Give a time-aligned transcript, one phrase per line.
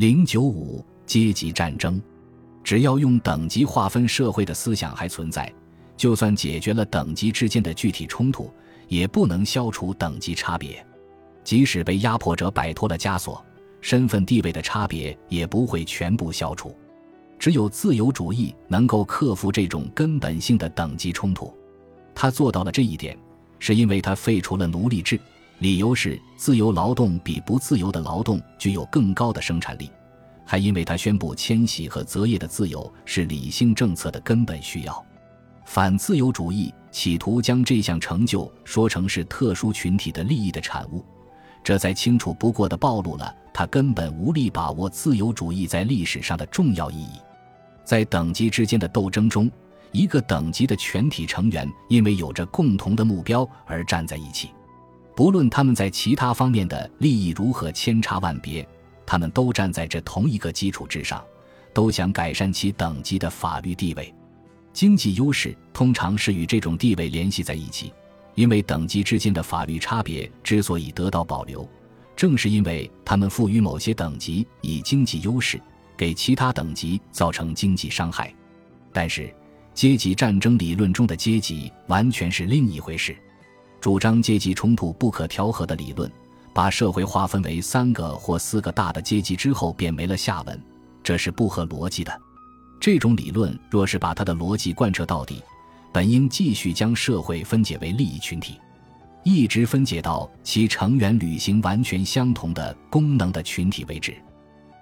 [0.00, 2.00] 零九五阶级战争，
[2.64, 5.52] 只要用等级划分社会的思想还存在，
[5.94, 8.50] 就算解决了等级之间的具体冲突，
[8.88, 10.82] 也不能消除等级差别。
[11.44, 13.44] 即使被压迫者摆脱了枷锁，
[13.82, 16.74] 身份地位的差别也不会全部消除。
[17.38, 21.54] 只有自由主义能够克服这种根本性的等级冲突。
[22.14, 23.14] 他做到了这一点，
[23.58, 25.20] 是因为他废除了奴隶制。
[25.60, 29.90] 理由是自由劳动比不自由的劳动具有更高的生产力，
[30.42, 35.04] 还因为他宣布迁徙和择业的自由是理性政策的根本需要。
[35.66, 41.04] 反自由主义企图将这项成就说成是特殊群体的利益的产物，
[41.62, 47.20] 这再清楚不过的暴露了他根本无力把握自由主义在历史上的重要意义。
[47.84, 49.50] 在等级之间的斗争中，
[49.92, 54.48] 一个等级的全体成员因为有着共同的目标而站在一起。
[55.20, 58.66] 不论他们在其他方面的利益如何千差万别，
[59.04, 61.22] 他们都站在这同一个基础之上，
[61.74, 64.14] 都想改善其等级的法律地位。
[64.72, 67.92] 经济优势通常是与这种地位联系在一起，
[68.34, 71.68] 因为等级之间的法律差别之所以得到保留，
[72.16, 75.60] 正是因为他们赋予某些等级以经济优势，
[75.98, 78.34] 给其他等级造成经济伤害。
[78.90, 79.30] 但是，
[79.74, 83.14] 阶级战争理论中的阶级完全是另一回事。
[83.80, 86.10] 主张阶级冲突不可调和的理论，
[86.52, 90.62] 把社会划分为三个或四个大的阶级之后便没了下文，
[91.02, 92.20] 这是不合逻辑的。
[92.78, 95.42] 这种理论若是把它的逻辑贯彻到底，
[95.92, 98.60] 本应继续将社会分解为利益群体，
[99.22, 104.14] 一直分解到其成员履行完全相同的功能的群体为止。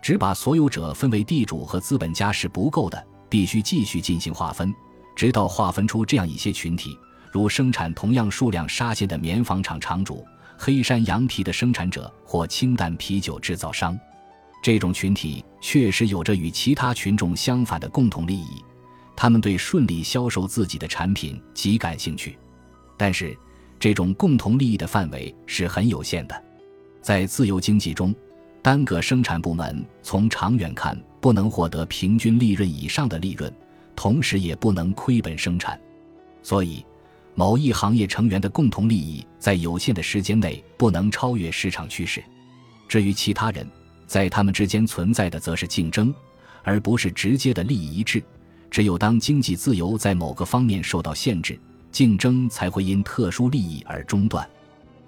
[0.02, 4.72] 只把所有者分为地主和资本家是不够的，必须继续进行划分，
[5.16, 6.96] 直到划分出这样一些群体。
[7.30, 10.26] 如生产同样数量纱线的棉纺厂厂主、
[10.56, 13.98] 黑山羊皮的生产者或清淡啤酒制造商，
[14.62, 18.64] 这种群体确实有着与其他群众相反的共同利益，
[19.14, 22.38] 他们对顺利销售自己的产品极感兴趣。
[22.96, 23.36] 但是，
[23.78, 26.44] 这种共同利益的范围是很有限的。
[27.00, 28.14] 在自由经济中，
[28.62, 33.52] 单个生产部门从长远看不能获得平均利润以上的利润，
[33.94, 35.78] 同时也不能亏本生产，
[36.42, 36.84] 所以。
[37.38, 42.20] 某一行业成员的共同利益在有限的时间内不能超越市场趋势。
[42.88, 43.64] 至于其他人，
[44.08, 46.12] 在他们之间存在的则是竞争，
[46.64, 48.20] 而不是直接的利益一致。
[48.72, 51.56] 只有当经济自由在某个方面受到限制，
[51.92, 54.44] 竞争才会因特殊利益而中断。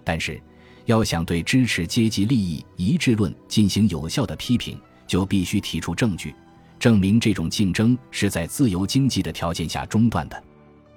[0.05, 0.41] 但是，
[0.85, 6.33] 要想对支持阶级利益一致论进行有效的批评，就必须提出证据，
[6.79, 10.41] 证明这种竞争是在自由经济的条件下中断的。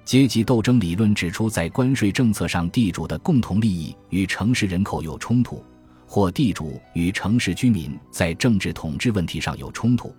[0.06, 5.64] 阶级斗争理论指出，在关税政策上，地主的共同利益与城市人口有冲突，
[6.06, 10.14] 或地主与城市居民在政治统治问题上有冲突，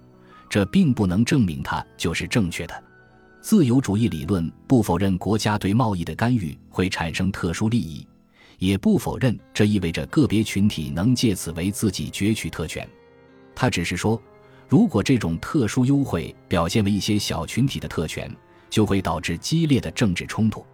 [0.49, 2.85] 这并不能证明它就是正确的。
[3.43, 8.07] 自由主义理论不否认国家对贸易的干预会产生特殊利益，
[8.59, 12.89] 也不否认这意味着个别群体能借此为自己攫取特权。
[13.55, 14.21] 他只是说，
[14.67, 18.35] 如果这种特殊优惠表现为一些小群体的特权。
[18.71, 20.65] 就会导致激烈的政治冲突，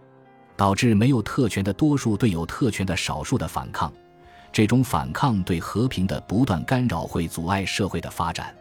[0.55, 3.91] 导致没有特权的多数对有特权的少数的反抗。
[4.51, 8.53] 这种反抗对和平的不断干扰会阻碍社会的发展。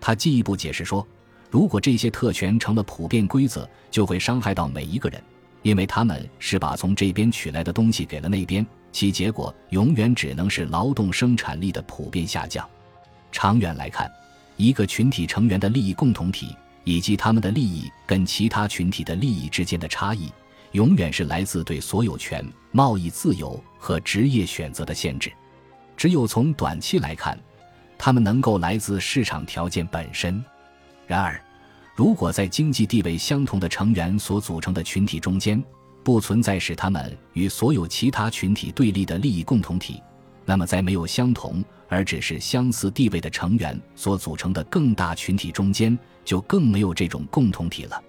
[0.00, 1.06] 他进一步解释说，
[1.50, 5.20] 如果这些特权成了普遍规则，就会伤害到每一个人，
[5.62, 12.68] 因为他们是把从这边取来的东西给了那边，其结果永远只能是劳动生产力的普遍下降。
[13.32, 14.08] 长远来看，
[14.56, 16.54] 一个群体成员的利益共同体。
[16.84, 20.30] 以及他们的利益跟其他群体的利益之间的差异，
[20.72, 25.32] 永远是来自对所有权、贸易自由和职业选择的限制。
[25.96, 27.38] 只有从短期来看，
[27.96, 30.42] 他们能够来自市场条件本身。
[31.06, 31.40] 然而，
[31.94, 35.62] 如果在经济地位相同的成员所组成的群体中间，
[36.02, 40.02] 不存在使他们与所有其他群体对立的利益共同体，
[40.44, 48.02] 那么在没有相同而只是相似地位的成员所组成的更大群体中间，就更没有这种共同体了。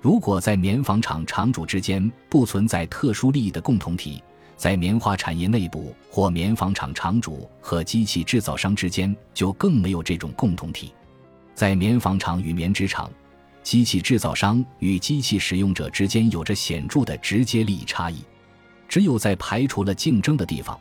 [0.00, 4.22] 如果在棉纺厂厂主之间不存在特殊利益的共同体，
[4.56, 10.92] 在棉花产业内部或棉纺厂厂主和机器制造商之间就更没有这种共同体。
[11.54, 13.10] 在棉纺厂与棉织厂、
[13.62, 18.18] 机器制造商与机器使用者之间有着显著的直接利益差异。
[18.88, 20.78] 只有在排除了竞争的地方，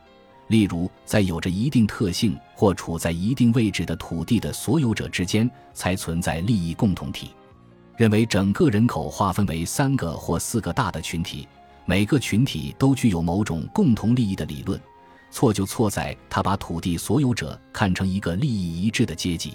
[0.52, 7.32] 例如在有着一定特性或处在一定位置的土地的所有者之间，才存在利益共同体。
[7.96, 11.48] 认为整个人口划分为三个或四个大的群体，
[11.86, 14.78] 每个群体都具有某种共同利益的理论，
[15.30, 19.54] 错就错在他把土地所有者看成一个利益一致的阶级，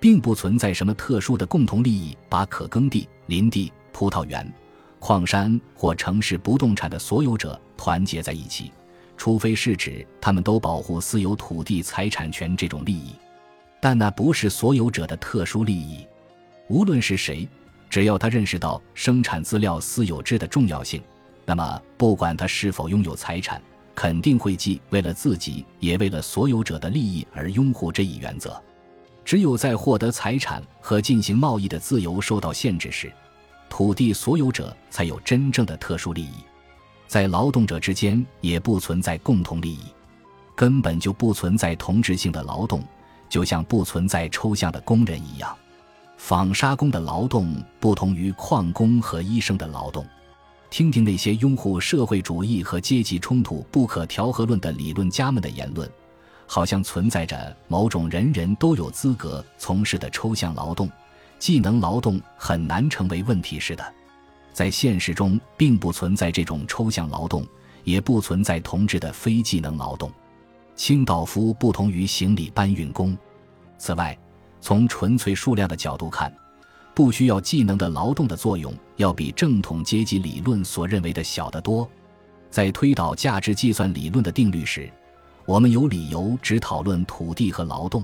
[0.00, 4.52] 并不存在什么特殊的共同利益，把可耕地、林地、葡萄园、
[4.98, 8.72] 矿山或城市不动产的所有者团结在一起，
[9.16, 13.14] 除非是指他们都保护私有土地财产权这种利益，
[13.80, 16.06] 但那不是所有者的特殊利益。
[16.68, 17.48] 无论是谁，
[17.88, 21.02] 只要他认识到生产资料私有制的重要性，
[21.44, 23.60] 那么不管他是否拥有财产。
[23.94, 28.62] 肯定会既为了自己，也为了所有者的利益而拥护这一原则。
[29.24, 33.10] 只有在获得财产和进行贸易的自由受到限制时，
[33.70, 36.34] 土地所有者才有真正的特殊利益。
[37.06, 39.80] 在劳动者之间也不存在共同利益，
[40.54, 42.82] 根本就不存在同质性的劳动，
[43.28, 45.56] 就像不存在抽象的工人一样。
[46.16, 50.04] 纺纱工的劳动不同于矿工和医生的劳动。
[50.68, 55.88] 听听那些拥护社会主义和阶级冲突不可调和论的理论家们的言论，
[56.46, 60.90] 好像存在着某种人人都有资格从事的抽象劳动，
[61.38, 63.94] 技能劳动很难成为问题似的。
[64.56, 67.46] 在现实中，并不存在这种抽象劳动，
[67.84, 70.10] 也不存在同质的非技能劳动。
[70.74, 73.14] 清道夫不同于行李搬运工。
[73.76, 74.18] 此外，
[74.58, 76.34] 从纯粹数量的角度看。
[76.94, 81.86] 不需要技能的劳动的作用，要比正统阶级理论所认为的小得多。
[82.48, 84.90] 在推导价值计算理论的定律时，
[85.44, 88.02] 我们有理由只讨论土地和劳动，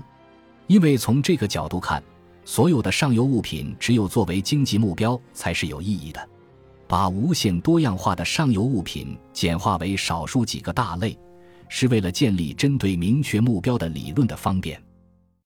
[0.67, 2.03] 因为从这个角度看，
[2.45, 6.29] 所有的上游物品只有作为经济目标才是有意义的。
[6.93, 11.17] 把无限多样化的上游物品简化为少数几个大类，
[11.67, 14.79] 是为了建立针对明确目标的理论的方便。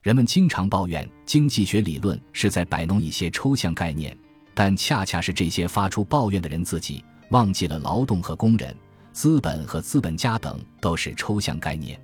[0.02, 4.14] 人们经常抱怨经济学理论是在摆弄一些抽象概念，
[4.54, 8.76] 但恰恰是这些发出抱怨的人自己忘记了劳动和工人、
[9.14, 11.98] 资本和资本家等都是抽象概念，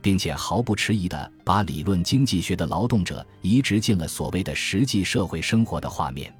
[0.00, 6.34] 并且毫不迟疑地把理论经济学的劳动者移植进了所谓的实际社会生活的画面。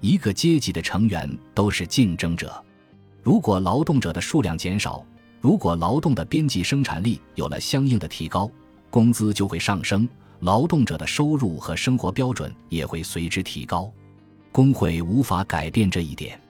[0.00, 2.62] 一个阶级的成员都是竞争者，
[3.22, 5.04] 如果劳动者的数量减少，
[5.40, 8.50] 如果劳动的边际生产力有了相应的提高，
[8.88, 10.08] 工资就会上升。
[10.40, 13.92] 劳动者的收入和生活标准也会随之提高，
[14.50, 16.40] 工会无法改变这一点。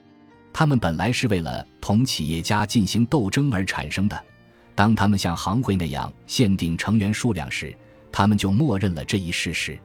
[0.52, 4.24] 他们本来是为了同企业家进行斗争而产生的。
[4.76, 7.74] 当他们像行会那样限定成员数量时，
[8.12, 9.76] 他们就默认了这一事实。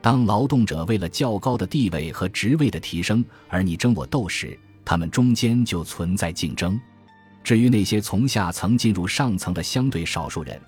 [0.00, 6.80] 当劳动者为了较高的地位和职位的提升而你争我斗时，他们中间就存在竞争。
[7.42, 10.60] 至于那些从下层进入上层的相对少数人，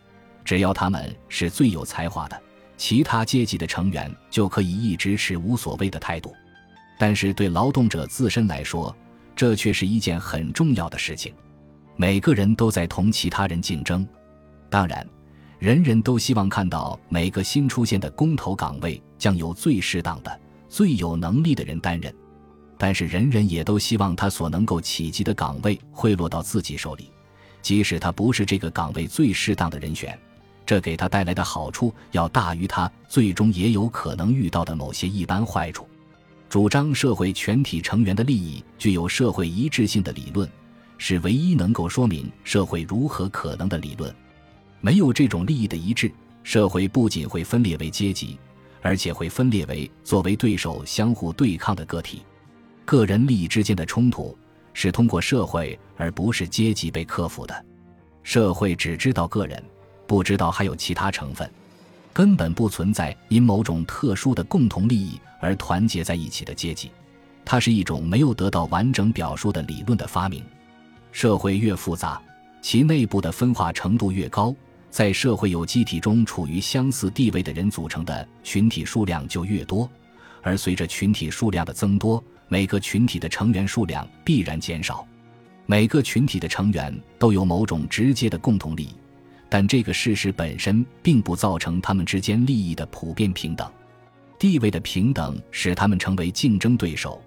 [0.44, 2.40] 只要他们是最有才华的。
[2.76, 6.34] 其他阶级的成员就可以一直持无所谓的态度，
[6.98, 8.96] 但是对劳动者自身来说，
[9.36, 11.32] 这却是一件很重要的事情。
[11.96, 14.08] 每个人都在同其他人竞争，
[14.70, 15.06] 当然，
[15.60, 20.40] 人人都希望看到每个新出现的工头岗位将由最适当的、
[20.70, 22.10] 最有能力的人担任，
[22.78, 27.12] 但是人人也都希望他所能够企及的岗位会落到自己手里，
[27.60, 30.18] 即使他不是这个岗位最适当的人选。
[30.64, 35.86] 这给他带来的好处要大于他最终也有可能遇到的某些一般坏处。
[36.48, 40.48] 主张社会全体成员的利益具有社会一致性的理论，
[40.96, 44.10] 是唯一能够说明社会如何可能的理论。
[44.80, 46.10] 没有这种利益的一致，
[46.42, 48.38] 社会不仅会分裂为阶级，
[48.82, 52.22] 而且会分裂为作为对手相互对抗的个体。
[52.84, 54.36] 个人利益之间的冲突
[54.72, 57.64] 是通过社会而不是阶级被克服的。
[58.22, 59.62] 社会只知道个人。
[60.06, 61.48] 不知道还有其他成分，
[62.12, 66.90] 根本不存在因某种特殊的共同利益而团结在一起的阶级。
[67.44, 70.42] 它是一种没有得到完整表述的理论的发明。
[71.12, 72.20] 社会越复杂，
[72.60, 74.52] 其内部的分化程度越高，
[74.90, 79.88] 在社会有机体中处于相似地位的人组成的群体数量就越多。
[80.42, 85.06] 而随着群体数量的增多，每个群体的成员数量必然减少。
[85.66, 88.94] 每个群体的成员都有某种直接的共同利益。
[89.48, 93.68] 但这个事实本身并不造成他们之间利益的普遍平等，
[94.38, 97.20] 地位的平等使他们成为竞争对手，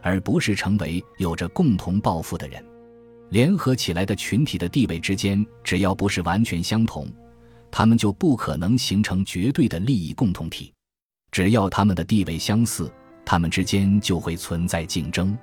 [0.00, 2.64] 而不是成为有着共同抱负的人。
[3.30, 7.08] 联合起来的群体的地位之间，只要不是完全相同，
[7.70, 10.72] 他们就不可能形成绝对的利益共同体。
[11.32, 12.90] 只要他们的地位相似，
[13.24, 15.36] 他们之间就会存在竞争。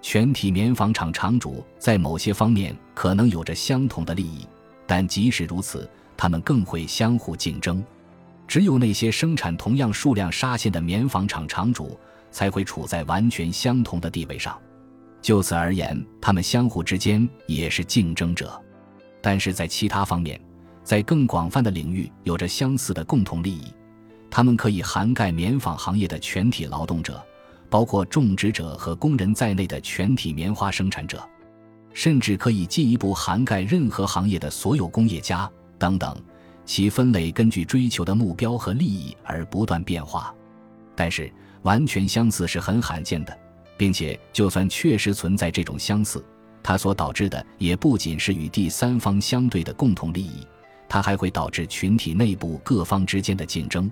[0.00, 4.46] 全体棉纺厂厂主在某些方面可能有着相同的利益。
[4.86, 7.84] 但即使如此，他们更会相互竞争。
[8.46, 14.58] 只有那些生产同样数量纱线的棉纺厂厂主才会处在完全相同的地位上。
[15.20, 18.60] 就此而言，他们相互之间也是竞争者。
[19.20, 20.40] 但是在其他方面，
[20.84, 23.72] 在更广泛的领域有着相似的共同利益，
[24.30, 27.22] 它们可以涵盖棉纺行业的全体劳动者，
[27.68, 31.22] 包括种植者和工人在内的全体棉花生产者，
[31.92, 36.16] 甚至可以进一步涵盖任何行业的所有工业家等等。
[36.64, 40.34] 其分类根据追求的目标和利益而不断变化，
[40.94, 41.32] 但是
[41.62, 43.36] 完全相似是很罕见的，
[43.78, 46.22] 并且就算确实存在这种相似，
[46.62, 50.46] 它所导致的也不仅是与第三方相对的共同利益，
[50.88, 53.90] 它还会导致群体内部各方之间的竞争。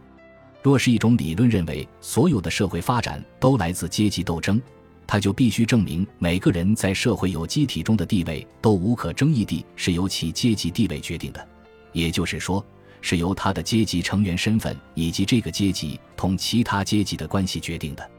[0.62, 4.60] 若是一种理论认为所有的社会发展都来自阶级斗争，
[5.06, 11.48] 它就必须证明每个人在社会有机体中的地位都无可争议地是由其阶级地位决定的。
[11.92, 12.62] 也就是说，
[13.00, 18.10] 是由他的阶级成员身份以及这个阶级同其他阶级的关系决定的。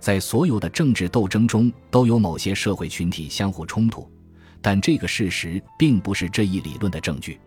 [0.00, 4.10] 在所有的政治斗争中，都有某些社会群体相互冲突，
[4.60, 7.38] 但这个事实并不是这一理论的证据。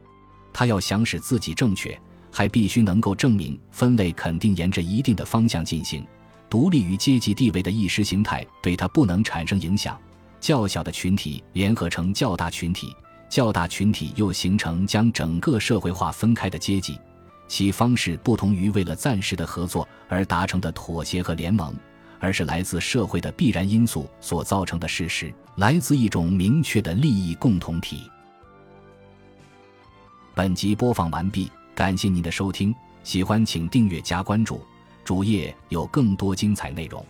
[0.54, 2.00] 他要想使自己正确，
[2.32, 6.06] 还必须能够证明分类肯定沿着一定的方向进行，
[6.50, 9.98] 独立于阶级地位的意识形态对他不能产生影响。
[10.40, 12.94] 较小的群体联合成较大群体。
[13.30, 17.00] 较大群体又形成将整个社会化分开的阶级，
[17.48, 21.74] 其方式不同于为了暂时的合作而达成的妥协和联盟，
[22.22, 28.10] 而是来自社会的必然因素所造成的事实，来自一种明确的利益共同体。
[30.34, 32.74] 本集播放完毕，感谢您的收听，
[33.04, 34.62] 喜欢请订阅加关注，
[35.04, 37.06] 主页有更多精彩内容。